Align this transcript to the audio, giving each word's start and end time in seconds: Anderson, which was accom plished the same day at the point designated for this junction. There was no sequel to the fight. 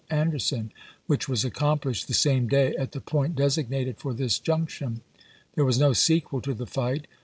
Anderson, 0.09 0.71
which 1.05 1.29
was 1.29 1.43
accom 1.43 1.79
plished 1.79 2.07
the 2.07 2.15
same 2.15 2.47
day 2.47 2.73
at 2.75 2.91
the 2.93 2.99
point 2.99 3.35
designated 3.35 3.99
for 3.99 4.15
this 4.15 4.39
junction. 4.39 5.01
There 5.53 5.63
was 5.63 5.77
no 5.77 5.93
sequel 5.93 6.41
to 6.41 6.55
the 6.55 6.65
fight. 6.65 7.05